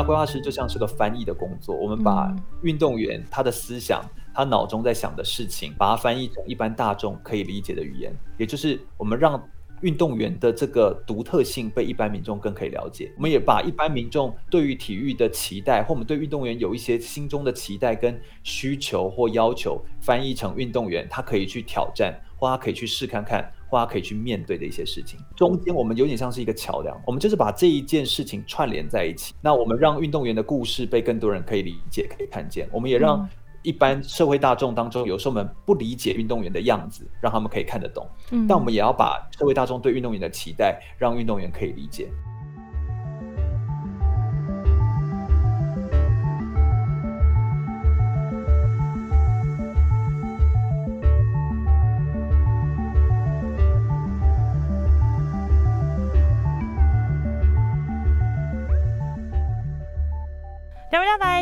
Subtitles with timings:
[0.00, 9.42] 涯规划师就像是个翻译的工作，我们把运动员他的思想、他脑中在想的事情，把它翻译成一般大众可以理解的语言，也就是我们让。
[9.82, 25.18] 运动员的这个独特性被一般民众更可以了解，我们也把一般民众对于体育的期待，或我们对运动员有一些心中的期待跟需求或要求，翻译成运动员他可以去挑战，或他可以去试看看，或他可以去面对的一些事情。
[25.34, 29.32] 中间我们有点像是一个桥梁，我们就是把这一件事情串联在一起。
[29.40, 33.26] 那我们让运动员的故事被更多人可以理解、可以看见，我们也让。
[33.62, 38.08] 一般社会大众当中，有时候我们不理解运动员的样子，让他们可以看得懂。
[38.30, 42.08] 嗯，但我们也要把社会大众对运动员的期待，让运动员可以理解。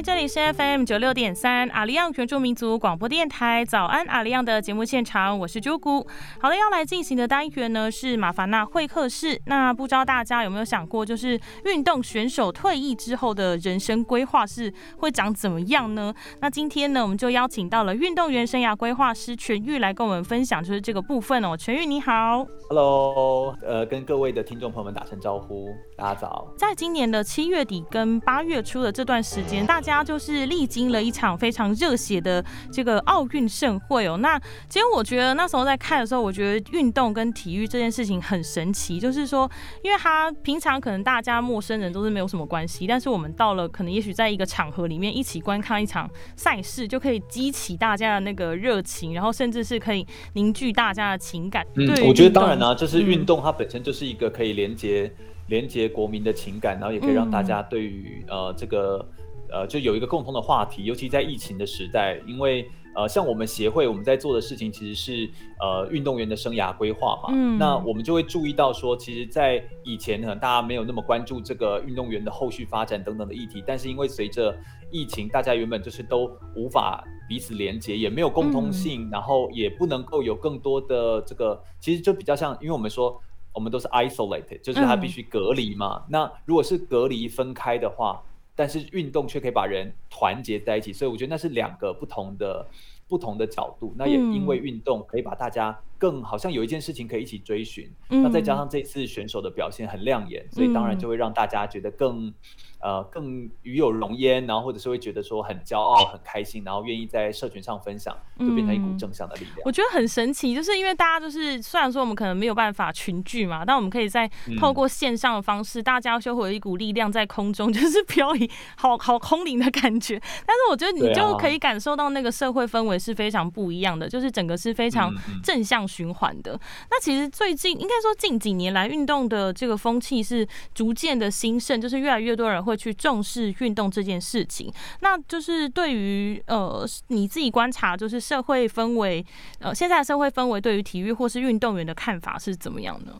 [0.00, 6.06] 这里是 FM 九六点三阿里样原住民族广播电台早安阿里样的节目现场，我是朱姑。
[6.40, 9.40] 好的，要来进行的单元呢是马凡纳会客室。
[9.46, 16.14] 那不知道大家有没有想过，就是运动选手退役之后的人生规划是会长怎么样呢？
[16.40, 21.56] 那今天呢，我们就邀请到了运动员生涯规划师全玉来跟我们分享，就是这个部分哦。
[21.56, 26.46] 全玉你好，Hello，呃，跟各位的听众朋友们打声招呼，大家早。
[26.56, 34.16] 在今年的七月底跟八月初的这段时间，大家就是历经了一场非常热血的这个奥运盛会哦。
[34.18, 39.50] 那其实我觉得那时候在看的时候，我觉得运动跟体育这件事情很神奇，就是说，
[39.82, 51.66] 因为它平常可能大家陌生人都是没有什么关系，但是我们到了可能也许在一个场合里面一起观看一场赛事，就可以激起大家的那个热情，然后甚至是可以凝聚大家的情感。
[51.76, 55.12] 嗯，我觉得当然呢，就是运动它本身就是一个可以连接
[55.46, 59.06] 连接国民的情感，然后也可以让大家对于呃这个。
[59.52, 74.56] 呃，就有一个共同的话题，尤其在疫情的时代，因为呃，像我们协会我们在做的事情其实是呃运动员的生涯规划嘛，嗯，那我们就会注意到说，其实，在以前可能大家没有那么关注这个运动员的后续发展等等的议题，但是因为随着
[74.90, 83.20] 疫情，大家原本就是都无法彼此连接，也没有共通性，然后也不能够有更多的这个，其实就比较像，因为我们说
[83.54, 88.20] 我们都是 isolated，就是他必须隔离嘛，那如果是隔离分开的话。
[88.58, 92.66] 但是运动却可以把人团结在一起，所以我觉得那是两个不同的
[93.06, 93.94] 不同的角度。
[93.96, 97.90] 那也因为运动可以把大家更好像有一件事情可以一起追寻。
[98.08, 102.32] 那再加上这次选手的表现很亮眼，所以当然就会让大家觉得更。
[102.80, 109.56] 呃，更与有荣焉，然后或者是会觉得说很骄傲、很开心，然后愿意在社群上分享，就变成一股正向的力量。
[109.64, 118.48] 我觉得很神奇，就是因为大家就是虽然说我们可能没有办法群聚嘛，但我们可以在透过线上的方式，大家就会有一股力量在空中，就是飘移，
[118.78, 120.16] 好好空灵的感觉。
[120.46, 126.60] 但是我觉得你就可以感受到那个社会氛围是非常不一样的，就是整个是非常正向循环的。
[126.90, 132.58] 那其实最近应该说近几年来，运动的这个风气是逐渐的兴盛，就是越来越多人。
[132.58, 134.70] 会去重视运动这件事情，
[135.00, 139.24] 那就是对于呃你自己观察，就是社会氛围，
[139.60, 143.18] 呃现在的社会氛围对于体育或是运动员的看法是怎么样呢？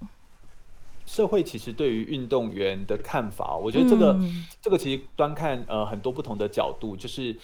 [1.06, 4.20] 社会其实对于运动员的看法，我觉得这个
[4.60, 7.34] 这个其实端看呃很多不同的角度，就是。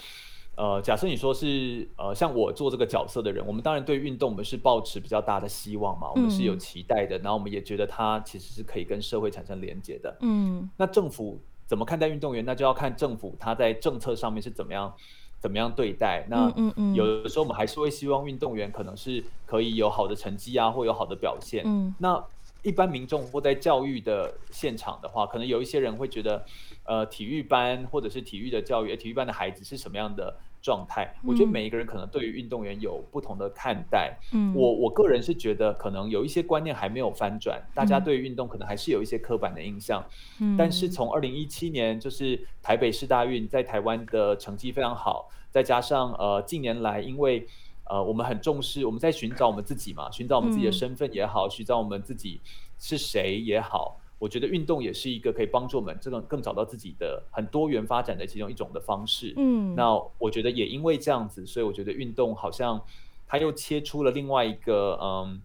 [0.56, 10.16] 呃，假设你说是呃，像我做这个角色的人，我们当然对运动我们是抱持比较大的希望嘛，我们是有期待的，然后我们也觉得它其实是可以跟社会产生连接的。
[10.20, 12.44] 嗯，那政府怎么看待运动员？
[12.44, 14.92] 那就要看政府他在政策上面是怎么样
[15.40, 16.26] 怎么样对待。
[16.28, 16.52] 那
[16.94, 21.64] 有的时候我们还是会希望运动员可能是可以有好的成绩啊，或有好的表现。
[21.66, 22.22] 嗯，那
[22.64, 26.44] 一般民众或在教育的现场的话，可能有一些人会觉得。
[26.86, 31.14] 呃，体育班或者是体育的教育，体育班的孩子是什么样的状态？
[31.26, 34.14] 我觉得每一个人可能对于运动员有不同的看待。
[34.34, 40.04] 嗯，我我个人是觉得，可能有一些观念还没有翻转，大家对于运动可能还是有一些刻板的印象。
[40.40, 47.46] 嗯，但是从二零一七年，就是台北市大运在台湾的成绩非常好，再加上呃近年来，因为
[47.84, 52.42] 呃我们很重视，我们在寻找我们自己嘛，寻找我们自己的身份也好，寻找我们自己
[52.84, 53.98] 是谁也好。
[54.18, 59.32] 我觉得运动也是一个可以帮助我们这种更找到自己的很多元发展的其中一种的方式。
[59.36, 62.80] 嗯，那我觉得也因为这样子，所以我觉得运动好像
[63.26, 65.40] 它又切出了另外一个嗯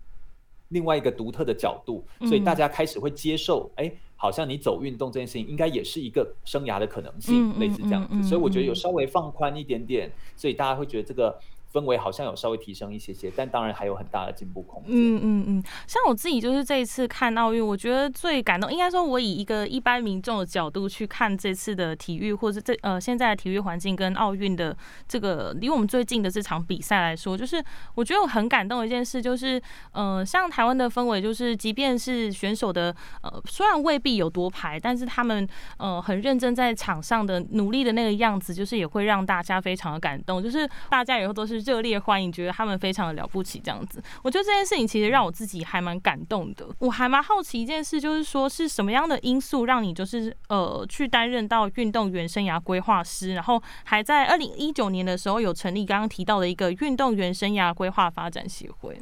[0.67, 8.29] 另外一个独特的角度，所以大家开始会接受，哎，好像你走运动这件事情应该也是一个生涯的可能性，类似这样子。
[8.29, 11.39] 所以我觉得有稍微放宽一点点，所以大家会觉得这个。
[11.71, 14.91] 氛围好像有稍微提升一些些，但当然还有很大的进步空间。
[14.91, 24.75] 嗯嗯嗯，像我自己就是这一次看奥运，我觉得最感动，应该说我以一个一般民众的角度去看这次的体育，或者这呃现在的体育环境跟奥运的
[25.07, 27.63] 这个离我们最近的这场比赛来说，就是
[27.93, 29.61] 我觉得我很感动的一件事，就是
[29.91, 41.58] 呃像台湾的氛围，就是即便是选手的呃虽然未必有夺牌，但是他们呃很认真在场上的努力的那个样子，就是也会让大家非常的感动，就是大家以后都是。
[41.59, 44.01] 热烈欢迎，觉得他们非常的了不起，这样子。
[44.23, 46.67] 我觉得这件事情其实让我自己还蛮感动的。
[46.79, 58.99] 我还蛮好奇一件事，就是说是什么样的因素让你就是呃去担任到运动员生涯规划师，然后还在二零一九年的时候有成立刚刚提到的一个运动员生涯规划发展协会。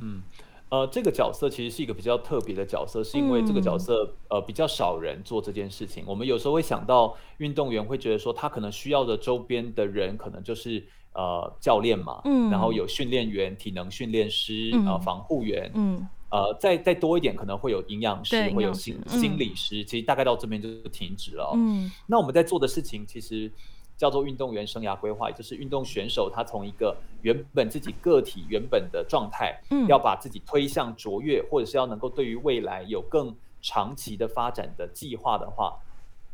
[0.00, 0.22] 嗯，
[0.68, 6.04] 呃，这个角色其实是一个比较特别的角色，是因为这个角色呃比较少人做这件事情。
[6.06, 10.86] 我们有时候会想到运动员，会觉得说他可能需要的周边的人，可能就是。
[11.12, 21.50] 呃，教练嘛，嗯，然后有训练员、体能训练师、呃，防护员，嗯，呃，再再多一点可能会有营养师，会有心心理师，其实大概到这边就停止了。
[21.56, 23.50] 嗯，那我们在做的事情其实
[23.96, 35.76] 叫做运动员生涯规划，也就是运动选手他从一个原本自己个体原本的状态，嗯，要把自己推向卓越，或者是要能够对于未来有更长期的发展的计划的话。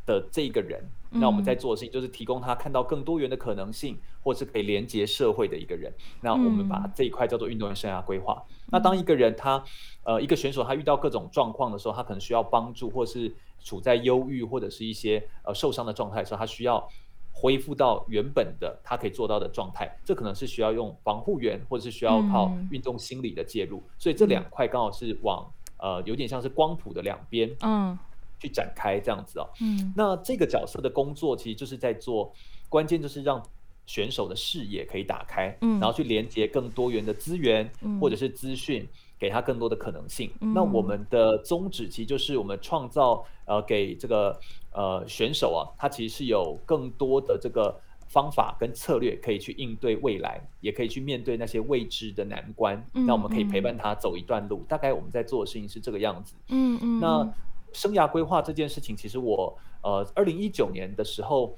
[0.07, 5.93] 的这个人，那我们在做的事情就是提供他看到更多元的可能性，或是可以连接社会的一个人。
[6.21, 8.41] 那我们把这一块叫做运动员生涯规划。
[8.71, 9.63] 那当一个人他，
[10.05, 16.89] 呃，一个选手他遇到各种状况的时候，他可能需要帮助，或是处在忧郁或者是一些呃受伤的状态的时候，他需要
[17.33, 19.99] 恢复到原本的他可以做到的状态。
[20.05, 23.83] 这可能是需要用防护员，或者是需要靠运动心理的介入。
[23.99, 27.51] 所以这两块刚好是往呃有点像是光谱的两边。
[27.63, 27.99] 嗯。
[28.39, 32.33] 去展开这样子哦，嗯，那这个角色的工作其实就是在做，
[32.69, 33.43] 关键就是让
[33.87, 38.87] 选手的视野可以打开，嗯，然后去连接更多元的资源或者是资讯，
[39.19, 40.31] 给他更多的可能性。
[40.41, 44.39] 那我们的宗旨其实就是我们创造呃给这个
[44.73, 52.85] 呃选手啊，他其实是有更多的这个方法跟策略可以去应对未来，也可以去面对那些未知的难关。
[52.93, 54.65] 那我们可以陪伴他走一段路。
[54.69, 56.35] 大概我们在做的事情是这个样子。
[56.49, 57.35] 嗯嗯，那。
[57.77, 61.55] 生涯规划这件事情，其实我呃，二零一九年的时候，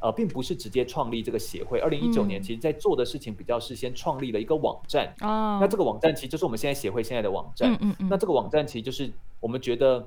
[0.00, 1.80] 呃，并不是直接创立这个协会。
[1.80, 5.14] 二零一九年，其实在做的事情比较是先创立了一个网站。
[5.22, 5.58] 哦。
[5.60, 7.72] 那这个网站其实就是我们现在协会现在的网站。
[7.72, 8.08] 嗯嗯嗯。
[8.10, 9.10] 那这个网站其实就是
[9.40, 10.06] 我们觉得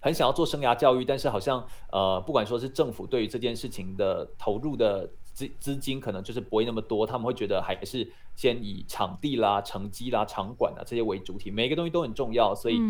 [0.00, 5.10] 很想要做生涯教育，但是好像呃，不管说是政府对于这件事情的投入的。
[5.34, 12.80] 资资金可能就是不会那么多，他们会觉得还是先以场地啦、成绩啦、场馆啊这些为主体，每一个东西都很重要，所以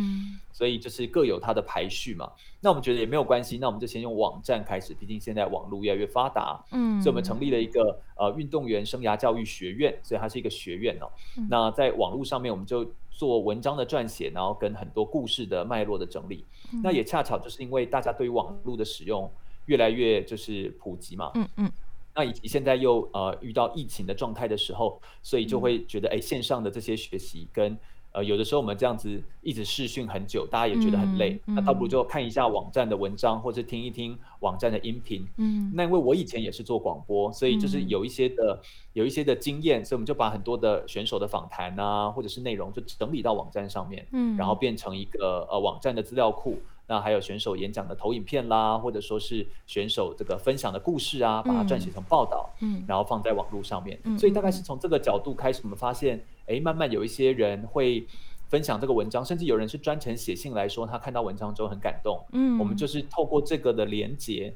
[0.53, 2.31] 所以就是各有它的排序嘛。
[2.61, 11.11] 那我们觉得也没有关系，那我们就先用网站开始，毕竟现在网络越来越发达，嗯，所以我们成立了一个呃运动员生涯教育学院，所以它是一个学院哦。
[11.49, 16.45] 那在网络上面，我们就做文章的撰写，然后跟很多故事的脉络的整理。
[16.83, 19.31] 那也恰巧就是因为大家对于网络的使用
[19.67, 21.73] 越来越就是普及嘛，嗯嗯。
[22.15, 27.77] 那以及现在又呃遇到疫情的状态的时候，所以就会觉得哎线上的这些学习跟
[28.13, 35.27] 呃有的时候我们这样子一直试训很久，大家也觉得很累，那倒不如就看一下网站的文章或者听一听网站的音频。
[35.39, 38.61] 嗯，那因为我以前也是做广播，所以就是有一些的
[38.93, 46.61] 有一些的经验，所以我们就把很多的选手的访谈啊或者是内容就整理到网站上面，嗯，然后变成一个呃网站的资料库。
[46.87, 53.99] 那还有选手演讲的投影片啦，或者说是选手这个分享的故事啊，把它撰写成报道，嗯，然后放在网络上面。
[54.19, 58.07] 所以大概是从这个角度开始，我们发现，哎，慢慢有一些人会
[58.49, 62.23] 分享这个文章，甚至有人是专程写信来说他看到文章之后很感动。
[62.33, 64.55] 嗯，我们就是透过这个的连接，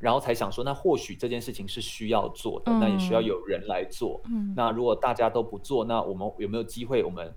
[0.00, 4.20] 然后才想说，那或许这件事情是需要做的，那也需要有人来做。
[4.24, 7.04] 嗯，那如果大家都不做，那我们有没有机会？
[7.04, 7.32] 我们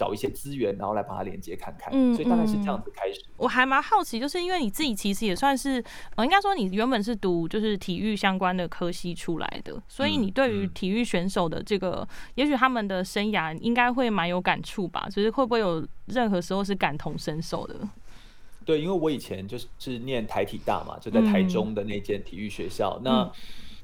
[0.00, 3.20] 找一些资源，然后来把它连接看看，嗯，所以大概是这样子开始。
[3.36, 5.84] 我还蛮好奇，就是因为你自己其实也算是，
[6.16, 15.06] 呃，应该说你原本是读就是体育相关的科系出来的，所以你对于体育选手的这个，也许他们的生涯应该会蛮有感触吧？
[15.10, 17.74] 就是会不会有任何时候是感同身受的？
[18.64, 23.30] 对，因为我以前就是念台体大嘛，就在台中的那间体育学校，那。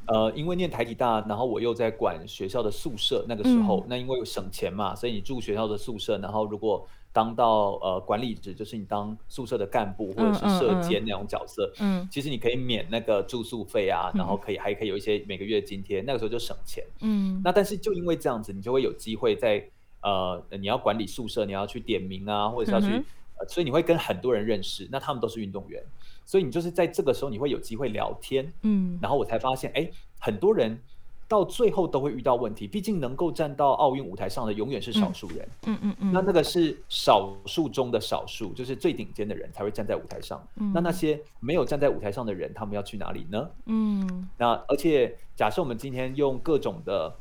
[0.08, 19.66] 呃，因为念台体大，然后我又在管学校的宿舍，那个时候，那因为省钱嘛，所以你住学校的宿舍，然后如果当到呃管理职，就是你当宿舍的干部或者是社监那种角色，嗯，其实你可以免那个住宿费啊，然后可以还可以有一些每个月津贴，那个时候就省钱，嗯，那但是就因为这样子，你就会有机会在
[20.02, 23.02] 呃你要管理宿舍，你要去点名啊，或者是要去，
[23.48, 25.82] 所以你会跟很多人认识，那他们都是运动员。
[26.26, 30.78] 所以你就是在这个时候，你会有机会聊天，嗯，然后我才发现，哎，很多人
[31.28, 32.66] 到最后都会遇到问题。
[32.66, 35.48] 毕竟能够站到奥运舞台上的永远是少数人。
[35.66, 36.12] 嗯嗯嗯。
[36.12, 40.46] 那那个是少数中的少数，就是最顶尖的人才会站在舞台上。
[40.74, 43.48] 那那些没有站在舞台上的人，他们要去哪里呢？
[43.66, 44.28] 嗯。
[44.36, 47.16] 那而且假设我们今天用各种的。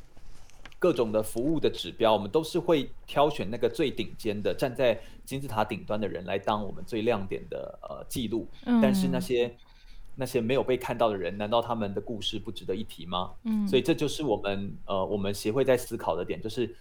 [0.86, 8.48] 各种的服务的指标，我们都是会挑选那个最顶尖的，站在金字塔顶端的人来当我们最亮点的呃记录。
[8.64, 9.52] 但是那些
[10.14, 13.32] 那些没有被看到的人，难道他们的故事不值得一提吗？
[13.46, 16.76] 嗯，所以这就是我们呃我们协会在思考的点，就是。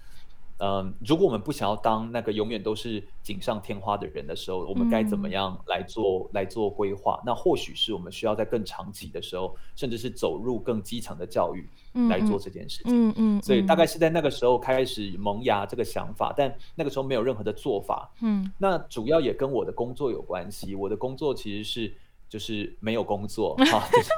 [0.59, 7.21] 嗯，如果我们不想要当那个永远都是锦上添花的人的时候，我们该怎么样来做来做规划？
[7.27, 11.69] 那或许是我们需要在更长期的时候，甚至是走入更基层的教育
[12.09, 12.93] 来做这件事情。
[13.09, 13.43] 嗯嗯。
[13.43, 18.11] 所以大概是在那个时候开始萌芽这个想法，但那个时候没有任何的做法。
[18.23, 18.51] 嗯。
[18.57, 20.75] 那主要也跟我的工作有关系。
[20.75, 21.95] 我的工作其实是。
[22.35, 24.11] 就是没有工作 啊，就是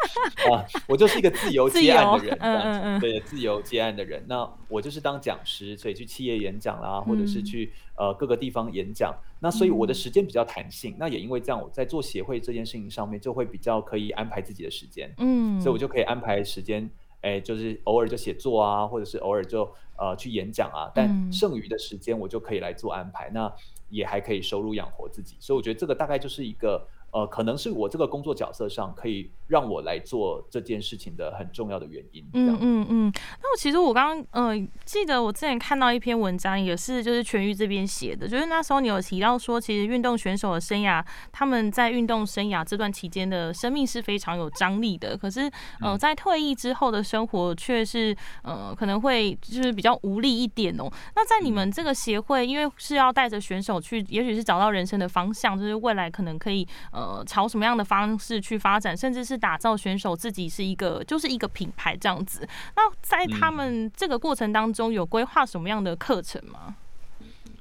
[0.50, 4.25] 啊，我就是一个自由接案的人，嗯嗯嗯，对，自由接案的人。
[4.26, 9.14] 那我就是当讲师，所以去企业演讲啦，或者是去呃各个地方演讲。
[9.40, 10.96] 那所以我的时间比较弹性。
[10.99, 15.12] 那也因为这样，我在做协会这件事情上面就会比较可以安排自己的时间。
[15.18, 20.90] 嗯，所以我就可以安排时间，哎，就是偶尔就写作啊，或者是偶尔就呃去演讲啊。
[20.94, 23.52] 但剩余的时间我就可以来做安排，那
[23.90, 25.37] 也还可以收入养活自己。
[25.38, 26.88] 所以我觉得这个大概就是一个。
[27.16, 32.23] 呃，可能是我这个工作角色上可以让我来做这件事情的很重要的原因。
[32.35, 33.12] 嗯嗯嗯。
[33.40, 45.16] 那我其实我刚刚呃记得我之前看到一篇文章，也是就是全愈这边写的，就是那时候你有提到说，其实运动选手的生涯，他们在运动生涯这段期间的生命是非常有张力的。
[45.16, 50.85] 可是呃，在退役之后的生活却是呃可能会就是比较无力一点哦。
[51.14, 57.05] 那在你们这个协会，因为是要带着选手去，也许是找到人生的方向，就是未来可能可以呃。
[57.06, 62.46] 呃，朝什么样的方式去发展，甚至是打造选手自己是一个，就是一个品牌这样子。
[62.75, 66.75] 那在他们这个过程当中，有规划什么样的课程吗？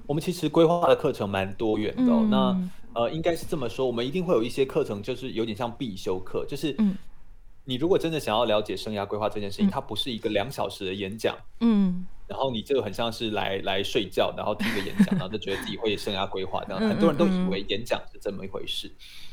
[0.07, 2.11] 我们其实规划的课程蛮多元的。
[2.29, 2.57] 那
[2.93, 6.75] 呃，应该是这么说，我们一定会有一些课程，就是有点像必修课，就是
[7.65, 12.07] 你如果真的想要了解生涯规划这件事情，它不是一个两小时的演讲，嗯。
[12.27, 16.81] 然后你就很像是来来睡觉，然后听个演讲，然后就觉得自己会生涯规划这样。
[16.89, 18.91] 很多人都以为演讲是这么一回事。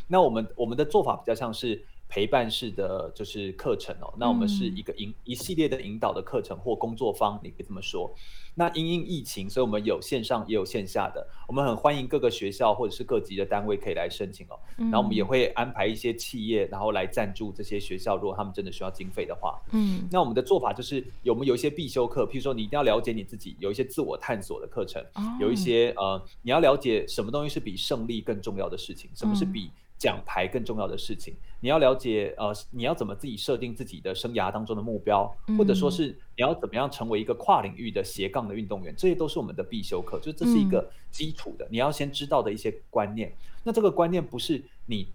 [0.09, 1.87] 那我们我们的做法比较像是。
[2.13, 8.15] 陪伴式的就是课程哦，那我们是一个引一系列的引导的课程或工作坊，你可以这么说。
[8.55, 14.61] 那因应疫情，所以我们有线上也有线下的，我们很欢迎各个学校或者是各级的单位可以来申请哦。
[14.77, 19.59] 然后我们也会安排一些企业，然后来赞助这些学校，如果他们真的需要经费的话。
[19.71, 25.03] 嗯，那我们的做法就是有我们有一些必修课，譬如说你一定要了解你自己，有一些自我探索的课程，
[25.41, 29.71] 有一些呃你要了解什么东西是比胜利更重要的事情，什么是比。
[30.03, 43.33] 奖牌更重要的事情，你要了解，呃，你要怎么自己设定自己的生涯当中的目标，或者说是你要怎么样成为一个跨领域的斜杠的运动员，这些都是我们的必修课，就这是一个基础的，你要先知道的一些观念。
[43.63, 45.07] 那这个观念不是你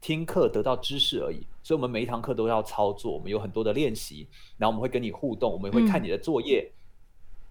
[0.00, 6.70] 听课得到知识而已，所以我们每一堂课都要操作，我们有很多的练习，然后我们会跟你互动，我们会看你的作业，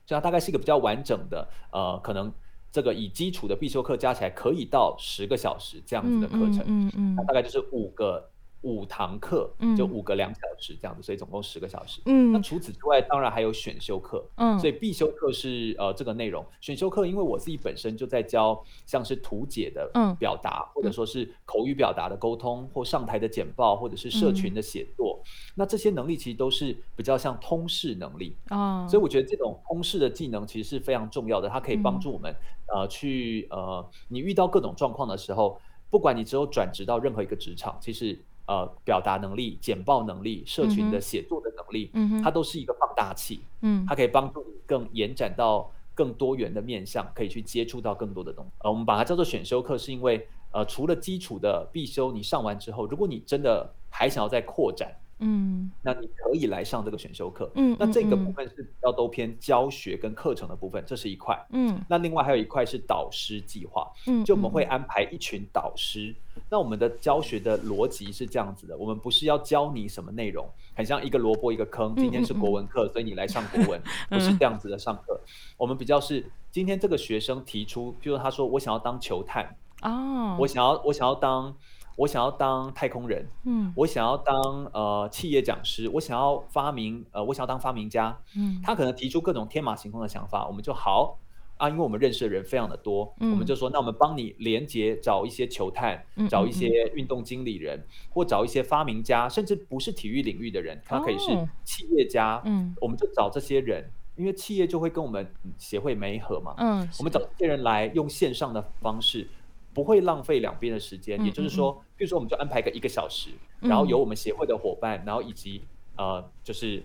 [0.05, 2.31] 这样大概是一个比较完整的，呃，可能。
[2.75, 8.29] 这个以基础的必修课加起来可以到十个小时这样子的课程，嗯大概就是五个。
[8.65, 12.01] 五堂课，就五个两小时这样子，所以总共十个小时。
[12.07, 14.27] 嗯，那除此之外，当然还有选修课。
[14.37, 25.21] 嗯，所以必修课是呃这个内容，选修课因为我自己本身就在教像是图解的表达，或者说是口语表达的沟通，或上台的简报，或者是社群的写作。
[25.53, 28.35] 那这些能力其实都是比较像通识能力。
[28.47, 32.35] 啊，所以我觉得这种通识的技能其实是非常重要的，它可以帮助我们
[32.73, 38.19] 呃去呃你遇到各种状况的时候，不管你之后转职到任何一个职场，其实。
[38.47, 48.51] 呃，表达能力、简报能力、社群的写作的能力，嗯它都是一个放大器，嗯，它可以帮助你更延展到更多元的面向，可以去接触到更多的东西。
[48.59, 54.95] 呃，我们把它叫做选修课，是因为呃，除了基础的必修你上完之后，如果你真的还想要再扩展。
[55.19, 57.49] 嗯，那你可以来上这个选修课。
[57.55, 61.41] 嗯，那这个部分是比较都偏教学跟课程的部分，这是一块。
[61.51, 63.89] 嗯，那另外还有一块是导师计划。
[64.07, 66.13] 嗯，就我们会安排一群导师。
[66.49, 70.45] 那我们的教学的逻辑是这样子的：我们不是要教你什么内容，
[70.75, 71.95] 很像一个萝卜一个坑。
[71.95, 75.17] 今天是国文课，所以你来上国文， 不是这样子的上课。
[75.55, 79.55] 我们比较是今天这个学生提出，譬如他说我想要当球探。
[79.81, 81.55] 哦，我想要我想要当。
[81.95, 84.35] 我想要当太空人，嗯，我想要当
[84.73, 91.17] 呃企业讲师，我想要发明，呃，我想要当发明家，嗯，他可能提出各种天马行空的想法，我们就好，
[91.57, 101.27] 啊，因为我们认识的人非常的多，我们就说，那我们帮你连接，找一些球探，找一些运动经理人，或找一些发明家，甚至不是体育领域的人，他可以是
[101.63, 109.29] 企业家，嗯，我们就找这些人，因为企业就会跟我们协会媒合嘛，嗯，我们找这些人来用线上的方式，
[109.75, 113.29] 不会浪费两边的时间，也就是说，比如说我们就安排个一个小时，
[113.59, 115.61] 然后由我们协会的伙伴，然后以及
[115.97, 116.83] 呃，就是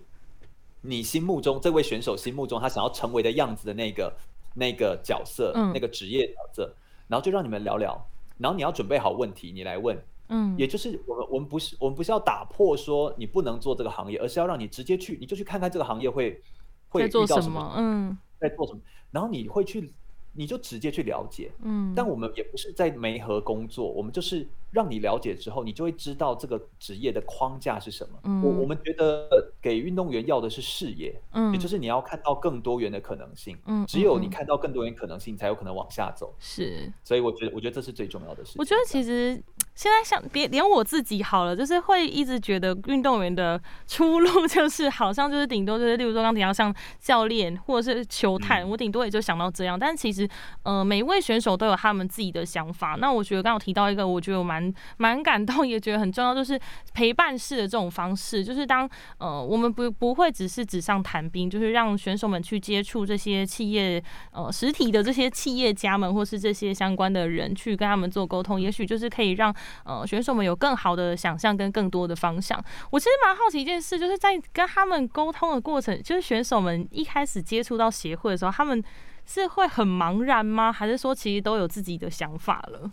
[0.82, 4.12] 你心目中这位选手心目中他想要成为的样子的那个。
[4.52, 6.74] 那个角色，那个职业角色，
[7.06, 7.96] 然后就让你们聊聊，
[8.36, 9.96] 然后你要准备好问题，你来问，
[10.28, 16.42] 嗯，也就是我们我们不是我们不是要打破说你不能做这个行业，而是要让你直接去，你就去看看这个行业会
[16.88, 18.80] 会遇到什么，嗯，在做什么，
[19.12, 19.94] 然后你会去。
[20.32, 28.18] 你就直接去了解，嗯，但我们也不是在媒合工作，我们就是让你了解之后，你就会知道这个职业的框架是什么。
[28.24, 36.32] 嗯，我我们觉得给运动员要的是视野，嗯，也就是你要看到更多元的可能性，嗯，只有你看到更多元可能性，才有可能往下走。
[36.38, 38.56] 是，所以我觉得，我觉得这是最重要的事情。
[38.58, 39.42] 我觉得其实
[39.80, 50.28] 现在像别连我自己好了，就是会一直觉得运动员的出路 就是好像就是顶多就是，例如说刚提到像教练或者是球探，我顶多也就想到这样，但其实。
[50.64, 52.94] 呃，每一位选手都有他们自己的想法。
[53.00, 56.60] 那我觉得刚刚提到一个，我觉得我蛮蛮感动，也觉得很重要，就是
[56.92, 58.86] 陪伴式的这种方式，就是当
[59.18, 72.62] 呃我们不不会只是纸上谈兵，就是让选手们去接触这些企业呃实体的这些企业家们，或是这些相关的人，去跟他们做沟通，也许就是可以让呃选手们有更好的想象跟更多的方向。
[72.90, 78.82] 我其实蛮好奇一件事，就是在跟他们沟通的过程，就是选手们一开始接触到协会的时候，他们。
[79.26, 80.72] 是会很茫然吗？
[80.72, 82.90] 还是说其实都有自己的想法了？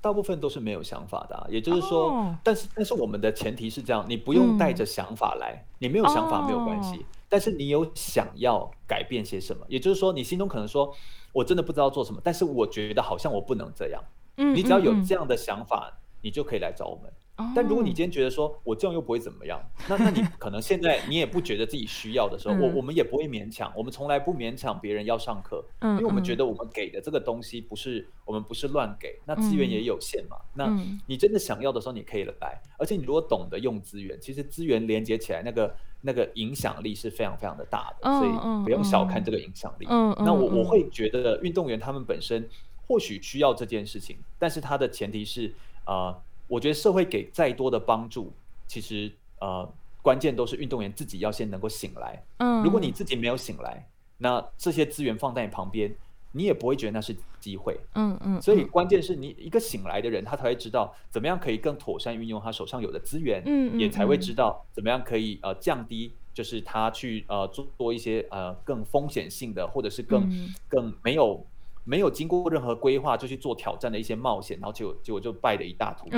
[0.00, 9.64] 大部分都是没有想法的，也就是说，但是但是我们的前提是这样：你不用带着想法来，你没有想法没有关系，但是你有想要改变些什么？
[9.68, 10.92] 也就是说，你心中可能说，
[11.32, 14.02] 我真的不知道做什么，但是我觉得好像我不能这样。
[14.38, 17.12] 嗯，你只要有这样的想法，你就可以来找我们。
[17.56, 19.58] 但如果你今天觉得说我这样又不会怎么样，
[19.88, 30.36] 那那你可能现在你也不觉得自己需要的时候，我我们也不会勉强，我们从来不勉强别人要上课，因为我们觉得我们给的这个东西不是我们不是乱给，那资源也有限嘛。
[30.52, 30.68] 那
[31.06, 39.86] 你真的想要的时候，你可以来，而且你如果懂得用资源，其实资源连接起来那个那个影响力是非常非常的大的，所以不用小看这个影响力。
[39.88, 42.46] 那我我会觉得运动员他们本身
[42.86, 45.54] 或许需要这件事情，但是他的前提是
[45.94, 46.18] 啊。
[46.48, 48.32] 我觉得社会给再多的帮助，
[48.66, 49.72] 其实呃，
[50.02, 52.20] 关键都是运动员自己要先能够醒来。
[52.38, 53.86] 嗯，如果你自己没有醒来，
[54.18, 55.94] 那这些资源放在你旁边，
[56.32, 57.78] 你也不会觉得那是机会。
[57.94, 58.42] 嗯嗯。
[58.42, 63.40] 所以关键是你一个醒来的人，他才会知道怎么样可以更妥善运用他手上有的资源。
[63.46, 63.78] 嗯嗯。
[63.78, 70.28] 也才会知道怎么样可以呃降低，就是他去呃做做一些呃更风险性的，或者是更
[70.68, 71.46] 更没有。
[71.84, 76.08] 没有经过任何规划就去做挑战的一些冒险，然后结果结果就败了一大涂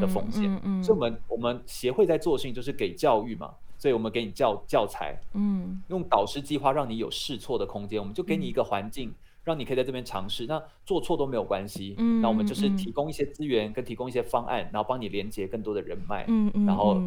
[0.00, 0.42] 的风险。
[0.82, 10.46] 所以，我们我们协会在做的事情就是给教育嘛，所以我们给你教教材，嗯，用导师计划让你有试错的空间，我们就给你一个环境，让你可以在这边尝试。
[10.46, 17.00] 那做错都没有关系，嗯，那我们就是提供一些资源跟提供一些方案，然后帮你连接更多的人脉，嗯嗯，然后。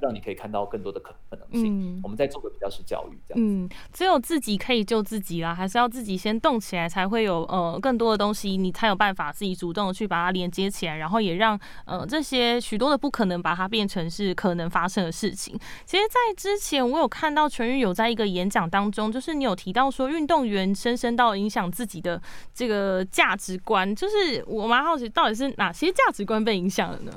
[0.00, 2.00] 让你可以看到更多的可可能性。
[2.02, 3.44] 我们在做的比较是教育，这样。
[3.44, 15.58] 嗯，只有自己可以救自己啦，还是要自己先动起来，才会有呃更多的东西，你才有办法自己主动的去把它连接起来，然后也让呃这些许多的不可能把它变成是可能发生的事情。
[15.84, 22.20] 其实，在之前我有看到全宇有在一个演讲当中，就是你有提到说运动员深深到影响自己的
[22.54, 27.12] 这个价值观，就是我蛮好奇到底是哪些价值观被影响了呢？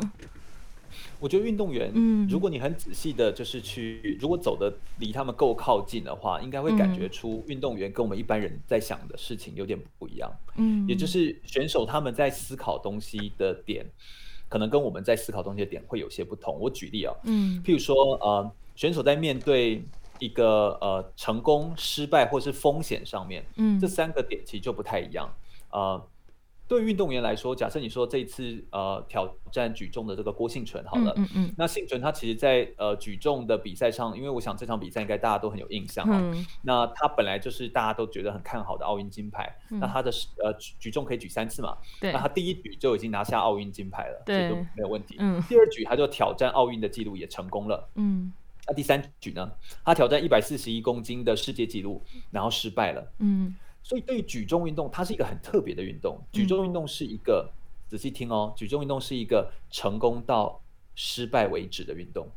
[1.20, 13.86] 我觉得运动员，嗯，如果你很仔细的，就是去，如果走的离他们够靠近的话，应该会感觉出运动员跟我们一般人在想的事情有点不一样，嗯，也就是选手他们在思考东西的点，
[14.50, 16.60] 可能跟我们在思考东西的点会有些不同。
[16.60, 19.84] 我举例啊，嗯，譬如说，呃，选手在面对
[20.20, 25.34] 一个呃成功、失败或是风险上面，嗯，这三个点其实就不太一样，
[25.72, 26.02] 呃。
[26.68, 36.34] 对运动员来说，假设你说这一次呃挑战举重的这个郭幸存好了，嗯嗯，那幸存他其实，在呃举重的比赛上，因为我想这场比赛应该大家都很有印象啊。
[36.64, 40.12] 那他本来就是大家都觉得很看好的奥运金牌，那他的
[40.44, 41.78] 呃举重可以举三次嘛？
[42.02, 42.12] 对。
[42.12, 45.18] 那他第一举就已经拿下奥运金牌了，这都没有问题。
[45.20, 45.42] 嗯。
[45.48, 47.88] 第二举他就挑战奥运的记录也成功了。
[47.96, 48.34] 嗯。
[48.68, 49.52] 那第三举呢？
[49.84, 52.02] 他挑战一百四十一公斤的世界纪录，
[52.32, 53.12] 然后失败了。
[53.20, 53.56] 嗯。
[53.86, 56.20] 所以，对于举重运动，它是一个很特别的运动。
[56.32, 57.48] 举重运动是一个，
[57.88, 60.60] 仔细听哦，举重运动是一个成功到
[60.96, 62.28] 失败为止的运动，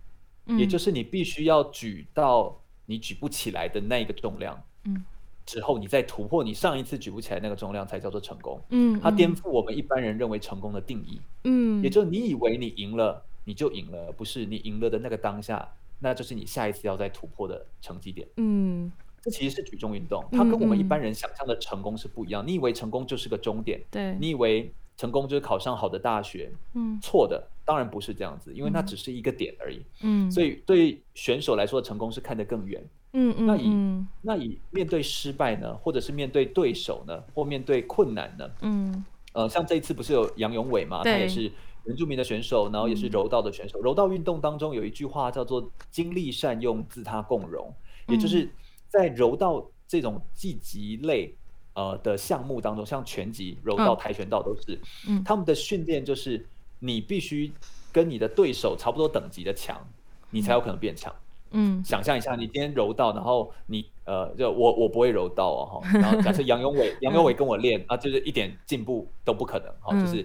[0.59, 5.03] 也就是你必须要举到你举不起来的那一个重量，嗯，
[5.47, 8.61] 之后，你再突破你上一次举不起来那个重量，才叫做成功。
[8.69, 11.19] 嗯，它颠覆我们一般人认为成功的定义。
[11.45, 15.67] 嗯，也就是你以为你赢了，你就赢了，不是你赢了的那个当下，
[15.99, 18.29] 那就是你下一次要再突破的成绩点。
[18.37, 22.47] 嗯，这其实是举重运动，它跟我们一般人想象的成功是不一样。
[22.47, 29.81] 你以为成功就是个终点，对你以为成功就是考上好的大学，嗯，错的，当然不是这样子，因为那只是一个点而已。
[30.03, 32.85] 嗯，所以对选手来说，成功是看得更远。
[33.13, 38.51] 嗯嗯，那以那以面对失败呢，或者是面对对手呢，或面对困难呢？
[38.61, 41.51] 嗯，呃，像这一次不是有杨永伟嘛，他也是
[41.85, 43.81] 原住民的选手，然后也是柔道的选手。
[43.81, 47.73] 柔道运动当中有一句话叫做“精力善用，自他共荣”，
[48.09, 48.47] 也就是
[48.89, 51.35] 在柔道这种技击类
[51.75, 56.47] 呃的项目当中，像拳击、柔道、跆拳道都是，嗯，他们的训练就是
[56.79, 57.53] 你必须
[57.93, 59.81] 跟你的对手差不多等级的强，
[60.31, 61.15] 你才有可能变强。
[61.51, 70.23] 嗯，想象一下，你今天柔道，然后你呃，就我我不会柔道哦，哈，然后假设杨永伟， 杨永伟跟我练啊，就是一点进步都不可能，哈，就是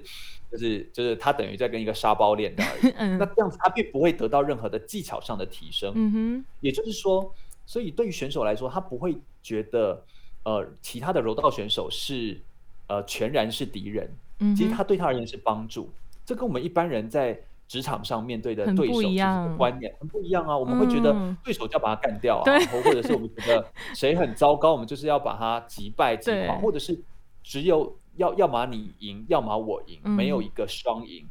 [0.52, 7.34] 就是就是他等于在跟一个沙包练的而已， 那这样子他并不会得到任何的技巧上的提升，嗯哼，也就是说，
[7.65, 10.04] 所以对于选手来说，他不会觉得
[10.43, 12.41] 呃其他的柔道选手是
[12.88, 15.89] 呃全然是敌人，嗯，其实他对他而言是帮助，
[16.26, 17.39] 这跟我们一般人在。
[17.65, 27.02] 职场上面对的对手就是观念很不一样啊，我们会觉得对手就要把他干掉啊，或者是我们觉得谁很糟糕，我们就是要把他击败击垮，或者是
[27.41, 31.26] 只有要要么你赢，要么我赢，没有一个双赢。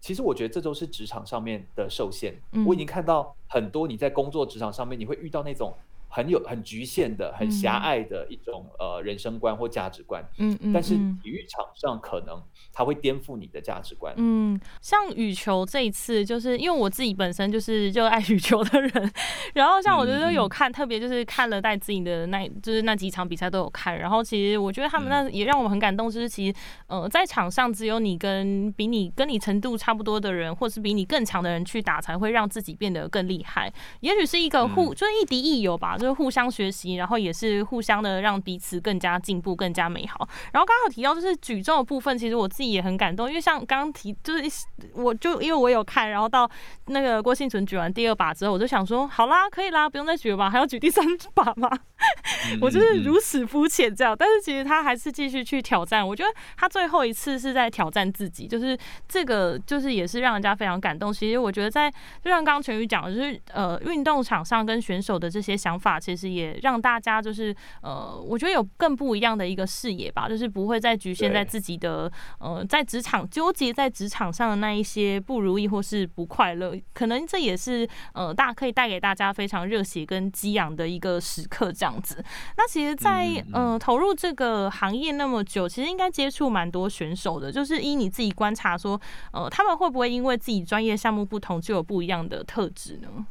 [0.00, 2.34] 其实我觉得这都是职场上面的受限。
[2.66, 5.74] 我已经看到很多你在工作职场上面你会遇到那种。
[6.12, 12.42] 很有很局限的、很狭隘的一种呃人生观或价值观，嗯嗯，但是体育场上可能
[12.72, 19.12] 它会颠覆你的价值观，嗯，像羽球这一次，就是因为我自己本身就是热爱羽球的人，
[19.54, 35.96] 然后像我觉得有看，特别就是看了戴资颖的那，就是那几场比赛都有看，然后其实我觉得他们那也让我们很感动，就是其实呃在场上只有你跟比你跟你程度差不多的人，或是比你更强的人去打，才会让自己变得更厉害，也许是一个互就是亦敌亦友吧。
[36.00, 40.26] 就是互相学习，然后也是互相的让彼此更加进步、更加美好。
[40.52, 46.50] 然后刚好提到就是举重的部分，其实我自己也很感动，因为像刚刚提，就是我就因为我有看，然后到
[46.86, 50.48] 那个郭幸存举完第二把之后，我就想说，好啦，可以啦，不用再举了吧？
[50.48, 51.68] 还要举第三把吗？
[52.62, 54.16] 我就是如此肤浅这样。
[54.18, 56.06] 但是其实他还是继续去挑战。
[56.06, 61.12] 我觉得他最后一次是在挑战自己，就是这个就是也是让人家非常感动。
[61.12, 61.90] 其实我觉得在
[62.24, 65.89] 就像刚刚全宇讲的，就是呃运动场上跟选手的这些想法。
[65.98, 82.22] 其实也让大家就是呃，我觉得有更不一样的一个视野吧，就是不会再局限在自己的呃，在职场纠结在职场上的那一些不如意或是不快乐，可能这也是呃大可以带给大家非常热血跟激昂的一个时刻这样子。
[82.56, 89.00] 那其实，在呃投入这个行业那么久，其实应该接触蛮多选手的，就是依你自己观察说，
[89.32, 93.26] 呃，他们会不会因为自己专业项目不同，就有不一样的特质呢？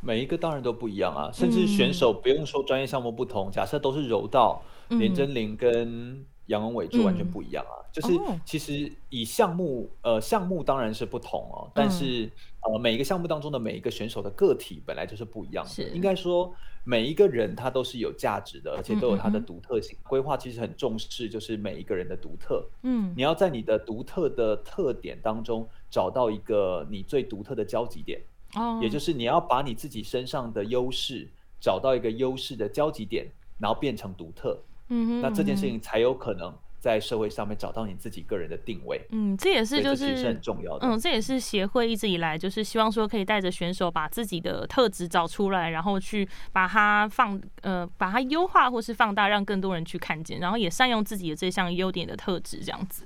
[0.00, 7.76] 每一个当然都不一样啊，甚至选手不用说专业项目不同，假设都是柔道，连真玲跟杨文伟就完全不一样啊。
[7.92, 15.88] 就是其实以项目呃项目当然是不同哦，但是呃每一个项目当中的每一个选手的个体本来就是不一样的。
[15.88, 19.98] 应该说每一个人他都是有价值的，而且都有他的独特性。
[20.04, 22.64] 规划其实很重视就是每一个人的独特。
[22.84, 28.20] 嗯，你要在你的独特的特点当中找到一个你最独特的交集点。
[28.80, 31.28] 也就是你要把你自己身上的优势
[31.60, 33.26] 找到一个优势的交集点，
[33.58, 34.58] 然后变成独特，
[34.88, 39.00] 嗯哼，那这件事情才有可能在社会上面找到你自己个人的定位。
[39.10, 40.88] 嗯，这也是就是很重要的。
[40.88, 53.04] 嗯，这也是协会一直以来就是希望说可以带着选手把自己的特质找出来，然后去把它放呃把它优化或是放大，让更多人去看见，然后也善用自己的这项优点的特质，这样子。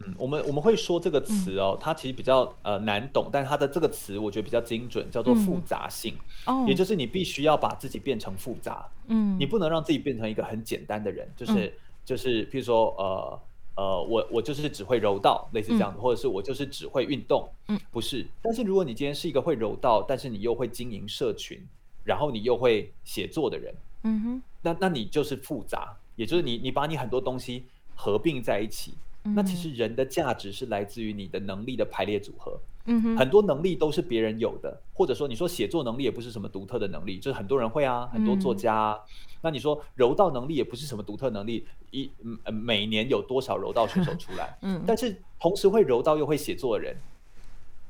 [0.00, 6.14] 嗯，我们我们会说这个词哦，它其实比较呃难懂，但它的这个词我觉得比较精准，叫做复杂性。
[6.46, 8.88] 哦，也就是你必须要把自己变成复杂。
[9.08, 13.40] 嗯，你不能让自己变成一个很简单的人，就是就是，譬如说呃
[13.76, 17.48] 呃，我我就是只会柔道，类似这样子，或者是我就是只会运动。
[17.68, 18.26] 嗯，不是。
[18.40, 21.60] 但是如果你今天是一个会柔道，但是你又会经营社群，
[22.04, 28.94] 然后你又会写作的人，嗯哼，那那你就是复杂，也就是你你把你很多东西合并在一起。
[29.22, 32.58] 那其实人的价值是来自于你的能力的排列组合。
[33.18, 38.98] 很多能力都是别人有的，或者说你说写作能力也不是什么独特的能力，就是很多人会啊，很多作家。
[39.42, 42.10] 那你说柔道能力也不是什么独特能力，一
[42.50, 44.56] 每年有多少柔道选手出来？
[44.62, 46.96] 嗯，但是同时会柔道又会写作的人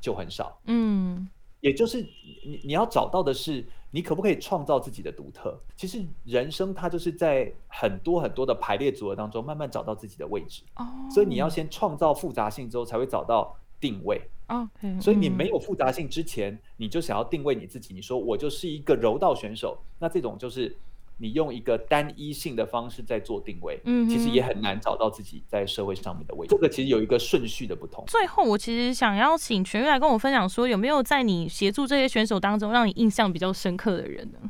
[0.01, 0.59] 就很少。
[0.65, 1.29] 嗯，
[1.61, 2.01] 也就是
[2.43, 5.59] 你你要找到的是，你可不可以创造自己的独特？
[5.75, 10.63] 其实人生它就是在很多很多的排列组合当中，慢慢找到自己的位置。
[10.75, 14.21] 哦，所以你要先创造复杂性之后，才会找到定位。
[14.47, 17.93] OK，所以你没有复杂性之前，你就想要定位你自己。
[17.93, 20.75] 你说我就是一个柔道选手，那这种就是
[21.19, 26.55] 你用一个单一性的方式在做定位，嗯，其实也很难找到自己在社会上面的位置。
[26.55, 28.03] 这个其实有一个顺序的不同。
[28.07, 34.49] 最后，我其实想要请全玉来跟我分享，说有没有在你协助这些选手当中，让你印象比较深刻的人呢？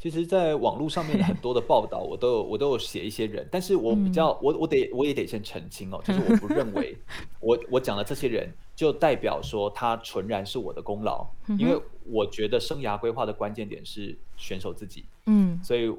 [0.00, 6.94] 其实，在网络上面很多的报道，我都有 我都有写一些人，但是我比较我我得我也得先澄清哦，就是我不认为
[7.40, 11.26] 我我讲的这些人就代表说他纯然是我的功劳，
[11.58, 15.92] 因为我觉得生涯规划的关键点是选手自己，嗯，所以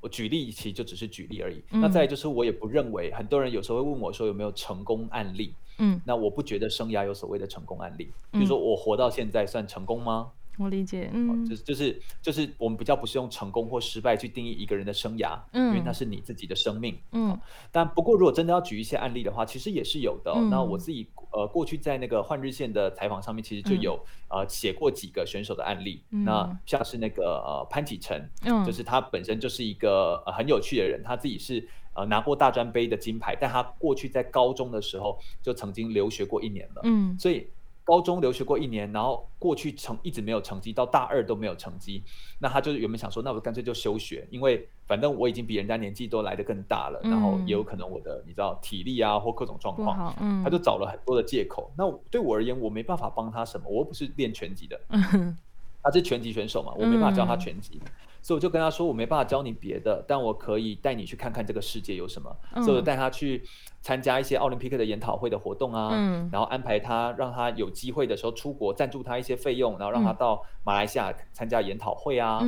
[0.00, 1.62] 我举例其实就只是举例而已。
[1.70, 10.30] 那再就是我也不认为很多人有时候会问我说有没有成功案例，嗯，那我不觉得生涯有所谓的成功案例，比如说我活到现在算成功吗？
[10.58, 17.38] 我理解，嗯，就是就是就是我们比较不是用成功或失败去定义一个人的生涯，嗯，因为那是你自己的生命，嗯。
[17.70, 20.30] 但不过如果真的要举一些案例的话，其实也是有的。
[20.50, 26.04] 那我自己呃过去在那个换日线的采访上面，其实就有呃写过几个选手的案例。
[26.10, 37.48] 那像是那个呃潘启辰，嗯，就是他本身就是一个很有趣的人，他自己是呃拿过大专杯的金牌，但他过去在高中的时候就曾经留学过一年了，嗯，所以。
[37.84, 42.02] 高中留学过一年，然后过去成一直没有成绩，到大二都没有成绩。
[42.38, 50.14] 那他就是原本想说，那我干脆就休学，因为反正我已经比人家年纪都来得更大了，然后也有可能我的你知道体力啊或各种状况，
[50.44, 51.72] 他就找了很多的借口。
[51.76, 54.80] 那对我而言，我没办法帮他什么，我又不是练拳击的，
[55.82, 57.80] 他是拳击选手嘛，我没办法教他拳击。
[58.24, 62.32] 所以我就跟他说，我没办法教你别的，但我可以带你去看看这个世界有什么。
[62.62, 63.42] 所以我带他去
[63.82, 65.90] 参加一些奥林匹克的研讨会的活动啊，
[66.32, 72.40] 然后安排他让他有机会的时候出国，赞助他一些费用，然后让他到马来西亚参加研讨会啊。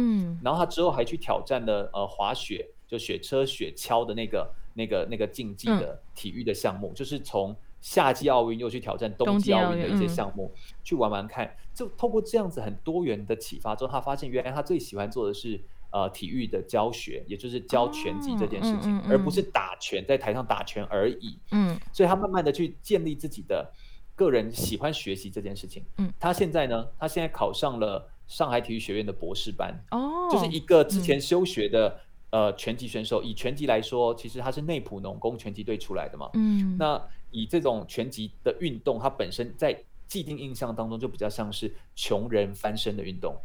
[0.42, 7.54] 然后他之后还去挑战了呃滑雪，就雪车雪橇的那个那个那个竞技的体育的项目，就是从。
[7.84, 10.50] 夏季奥运又去挑战冬季奥运的一些项目，
[10.82, 11.54] 去玩玩看。
[11.74, 15.62] 就透过这样子很多元的启发之后，他发现原来他最喜欢做的是
[15.94, 21.38] 呃体育的教学，也就是教拳击这件事情，而不是打拳在台上打拳而已。
[21.52, 23.72] 嗯，所以他慢慢的去建立自己的
[24.16, 25.84] 个人喜欢学习这件事情。
[25.98, 29.72] 嗯，他现在呢，他现在考上了上海体育学院的博士班。
[29.92, 33.22] 哦，就是一个之前休学的呃拳击选手。
[33.22, 36.28] 以拳击来说，其实他是内普农工拳击队出来的嘛。
[36.34, 37.00] 嗯，那。
[37.36, 39.76] 以这种拳击的运动，它本身在
[40.06, 43.36] 既定印象当中就比较像是穷人翻身的运动，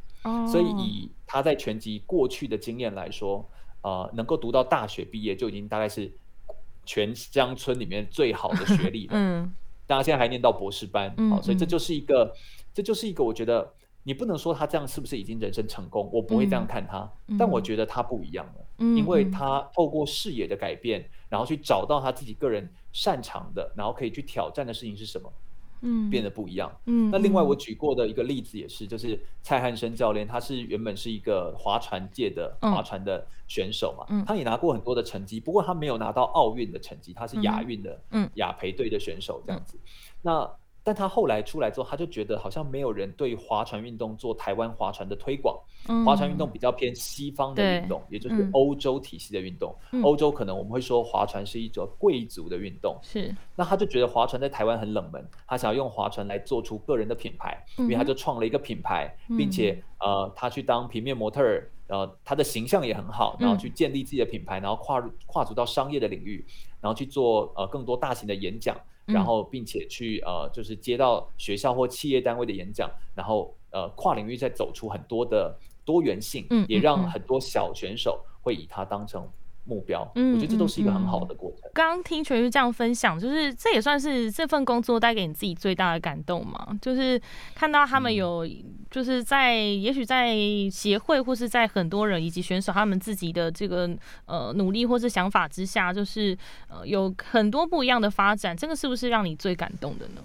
[0.48, 3.48] 所以以他在拳击过去的经验来说，
[3.82, 6.12] 呃，能够读到大学毕业就已经大概是
[6.86, 9.14] 全乡村里面最好的学历了。
[9.18, 9.54] 嗯，
[9.88, 12.34] 大家现在还念到博士班，好，所以这就是一个，
[12.74, 22.70] 这就是一个，我觉得你不能说他这样是不是已经人生成功，我不会这样看他，但我觉得他不一样了，因为他透过视野的改变，然后去找到他自己个人。
[22.92, 25.32] 擅长的，然后可以去挑战的事情是什么？
[25.82, 26.72] 嗯，变得不一样。
[26.86, 39.80] 嗯，那另外我举过的一个例子也是，就是蔡汉生教练，他是原本是一个划船界的划船的选手嘛，嗯，他也拿过很多的成绩，不过他没有拿到奥运的成绩，他是亚运的，嗯，亚培队的选手这样子。
[40.22, 40.50] 那
[40.84, 45.60] 但他后来出来之后，他就觉得好像没有人对划船运动做台湾划船的推广。
[46.06, 49.74] 划船运动比较偏西方的运动，也就是欧洲体系的运动。
[50.04, 52.98] 欧洲可能我们会说划船是一种贵族的运动。
[53.02, 66.46] 是，那他就觉得划船在台湾很冷门，他想要用划船来做出个人的品牌，因为他就创了一个品牌，并且呃，他去当平面模特儿，呃，他的形象也很好，然后去建立自己的品牌，然后跨入跨足到商业的领域，
[66.82, 68.76] 然后去做呃更多大型的演讲。
[69.10, 79.28] 然后，并且去呃，就是接到学校或企业单位的演讲，然后呃，跨领域再走出很多的多元性，也让很多小选手会以他当成。
[79.70, 81.70] 目标，嗯，我觉得这都是一个很好的过程。
[81.74, 86.78] 刚刚听全玉这样分享，就是这也算是这份工作带给你自己最大的感动嘛？
[86.82, 87.22] 就是
[87.54, 88.46] 看到他们有，
[88.90, 90.36] 就是在也许在
[90.72, 93.90] 协会或是在很多人以及选手他们自己的这个
[94.26, 96.36] 呃努力或是想法之下，就是
[96.68, 98.58] 呃有很多不一样的发展。
[98.58, 100.22] 这个是不是让你最感动的呢？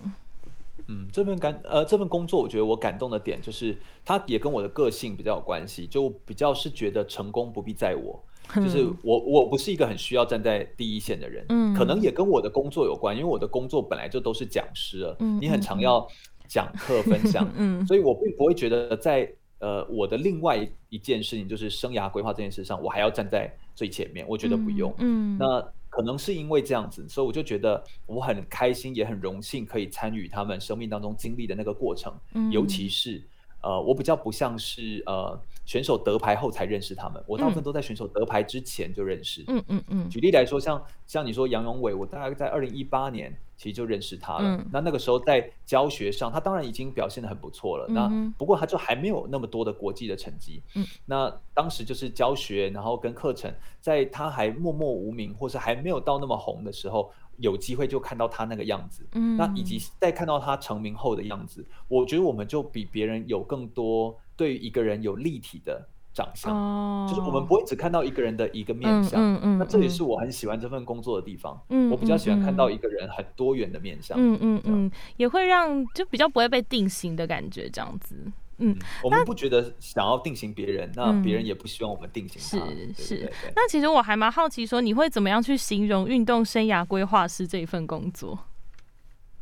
[0.87, 8.23] 嗯，这份感呃这份工作，我觉得我感动的点就是，它也跟我的个性比较有关系，就比较是觉得成功不必在我。
[8.55, 16.07] 就是我，我不是一个很需要站在第一线的人，嗯，可能也跟我的工作有关，因为我的工作本来就都是讲师了，嗯，你很常要
[16.47, 25.67] 讲课分享，嗯，所以我并不会觉得在呃我的另外一件事情就是生涯规划这件事上，我还要站在最前面，我觉得不用，嗯，那。
[25.95, 32.13] 可能是因为这样子，所以我就觉得我很开心，也很荣幸可以参与他们生命当中经历的那个过程，
[32.51, 33.23] 尤其是。
[33.63, 39.45] 呃，我比较不像是呃选手得牌后才认识他们，我大部分都在选手得牌之前就认识。
[39.49, 40.09] 嗯嗯嗯。
[40.09, 44.65] 举例来说，像像你说杨永伟，我大概在二零一八年其实就认识他了。
[44.73, 47.87] 那那个时候在教学上，他当然已经表现的很不错了。
[47.89, 50.63] 那不过他就还没有那么多的国际的成绩。
[50.75, 50.87] 嗯。
[51.07, 57.13] 那当时就是教学，然后跟课程，在他还默默无名，或是还没有到那么红的时候。
[57.39, 78.15] 有机会就看到他那个样子，嗯，那以及在看到他成名后的样子，我觉得我们就比别人有更多对于一个人有立体的长相，哦，就是我们不会只看到一个人的一个面相，嗯嗯，那这也是我很喜欢这份工作的地方，嗯，我比较喜欢看到一个人很多元的面相，嗯嗯嗯，也会让就比较不会被定型的感觉，这样子。
[78.59, 82.65] 嗯，我们不觉得想要定型别人，那别人也不希望我们定型他。
[82.97, 83.33] 是是。
[83.57, 88.39] 那其实我还蛮好奇，说你会怎么样去形容运动生涯规划师这一份工作？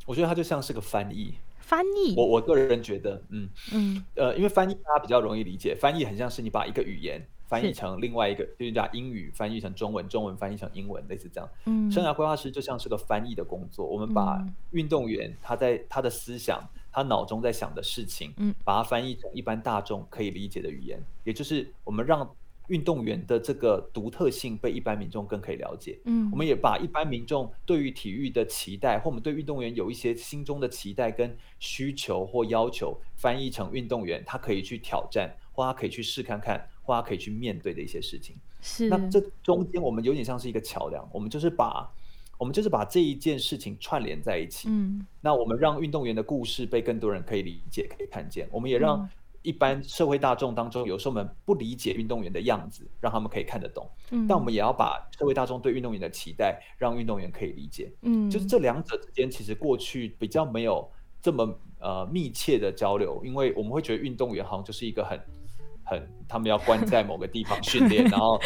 [0.06, 1.34] 我觉得它就像是个翻译。
[1.72, 2.14] 翻译。
[2.14, 11.48] 我我个人觉得，嗯嗯，呃，因为翻译它比较容易理解，翻译很像是你把一个语言翻译成另外一个，就是把英语翻译成中文，中文翻译成英文，类似这样。
[11.64, 11.90] 嗯。
[11.90, 16.62] 生涯规划师就像是个翻译的工作，我们把运动员他在他的思想。
[16.94, 22.30] 他脑中在想的事情，嗯，把它翻译成一般大众可以理解的语言，也就是我们让
[22.72, 38.34] 运动员的这个独特性被一般民众更可以了解，嗯，我们也把一般民众对于体育的期待，或我们对运动员有一些心中的期待跟需求或要求，翻译成运动员他可以去挑战，或他可以去试看看，或他可以去面对的一些事情。
[38.62, 41.92] 是，那这中间我们有点像是一个桥梁，我们就是把。
[42.38, 44.66] 我们就是把这一件事情串联在一起。
[44.68, 48.48] 嗯，那我们让运动员的故事被更多人可以理解、可以看见。
[48.50, 49.08] 我们也让
[49.42, 53.88] 一般社会大众当中，有时候我们不理解运动员的样子，让他们可以看得懂。
[54.10, 57.92] 嗯，但我们也要把社会大众对运动员的期待，让运动员可以理解。
[58.02, 60.88] 嗯，就是这两者之间，其实过去比较没有
[61.20, 65.20] 这么呃密切的交流，因为我们会觉得运动员好像就是一个很
[65.84, 68.40] 很他们要关在某个地方训练， 然后。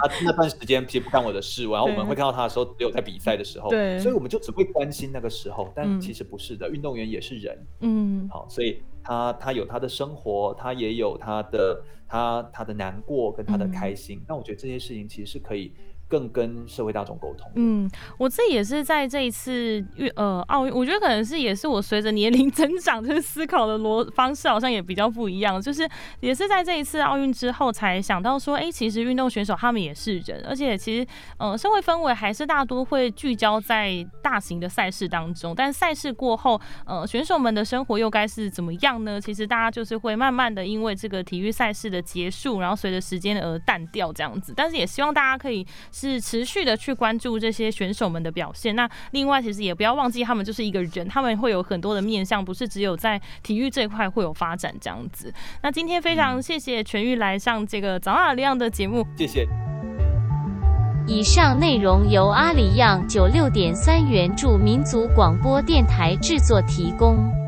[0.00, 15.72] 他那段时间其实不干我的事，然后我们会看到他的时候只有在比赛的时候，对，所以我们就只会关心那个时候，但其实不是的，运动员也是人，嗯，好，所以他他有他的生活，他也有他的他他的难过跟他的开心，那我觉得这些事情其实是可以。
[16.10, 17.48] 更跟社会大众沟通。
[17.54, 25.62] 嗯，我自己也是在这一次运呃奥运，我觉得可能是也是我随着年龄 增长，就是思考的逻方式好像也比较不一样。
[25.62, 31.06] 就是也是在这一次奥运之后，才想到说，哎，其实运动选手他们也是人，而且其实
[31.38, 35.54] 呃社会氛围还是大多会聚焦在大型的赛事当中。
[35.54, 39.20] 但赛事过后，呃选手们的生活又该是怎么样呢？
[39.20, 44.52] 其实大家就是会慢慢的因为这个体育赛事的结束，然后随着时间而淡掉这样子。
[44.56, 45.64] 但是也希望大家可以。
[46.00, 48.74] 是持续的去关注这些选手们的表现。
[48.74, 55.30] 那另外，其实也不要忘记，他们就是一个人，他们会有很多的面向，不是只有在体育这一块会有发展这样子。
[55.62, 59.46] 那今天非常谢谢全玉来上这个早阿里样的节目，谢谢。
[61.06, 67.39] 以上内容由阿里样九六点三元助民族广播电台制作提供。